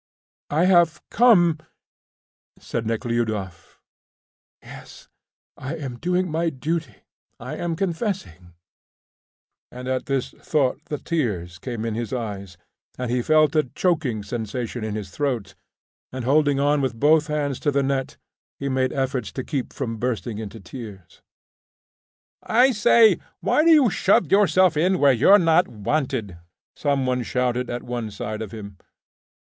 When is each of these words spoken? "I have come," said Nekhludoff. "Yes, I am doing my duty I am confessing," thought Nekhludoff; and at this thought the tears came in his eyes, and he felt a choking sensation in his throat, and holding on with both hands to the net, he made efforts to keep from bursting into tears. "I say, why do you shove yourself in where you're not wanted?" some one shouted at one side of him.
"I 0.49 0.65
have 0.65 0.99
come," 1.11 1.59
said 2.57 2.87
Nekhludoff. 2.87 3.79
"Yes, 4.63 5.07
I 5.57 5.75
am 5.75 5.99
doing 5.99 6.27
my 6.27 6.49
duty 6.49 6.95
I 7.39 7.55
am 7.57 7.75
confessing," 7.75 8.55
thought 9.71 9.75
Nekhludoff; 9.77 9.79
and 9.79 9.87
at 9.87 10.05
this 10.07 10.31
thought 10.31 10.83
the 10.85 10.97
tears 10.97 11.59
came 11.59 11.85
in 11.85 11.93
his 11.93 12.11
eyes, 12.11 12.57
and 12.97 13.11
he 13.11 13.21
felt 13.21 13.55
a 13.55 13.61
choking 13.75 14.23
sensation 14.23 14.83
in 14.83 14.95
his 14.95 15.11
throat, 15.11 15.53
and 16.11 16.25
holding 16.25 16.59
on 16.59 16.81
with 16.81 16.99
both 16.99 17.27
hands 17.27 17.59
to 17.59 17.69
the 17.69 17.83
net, 17.83 18.17
he 18.57 18.69
made 18.69 18.91
efforts 18.93 19.31
to 19.33 19.43
keep 19.43 19.71
from 19.71 19.97
bursting 19.97 20.39
into 20.39 20.59
tears. 20.59 21.21
"I 22.41 22.71
say, 22.71 23.19
why 23.39 23.63
do 23.63 23.69
you 23.69 23.91
shove 23.91 24.31
yourself 24.31 24.75
in 24.75 24.97
where 24.97 25.13
you're 25.13 25.37
not 25.37 25.67
wanted?" 25.67 26.39
some 26.75 27.05
one 27.05 27.21
shouted 27.21 27.69
at 27.69 27.83
one 27.83 28.09
side 28.09 28.41
of 28.41 28.51
him. 28.51 28.79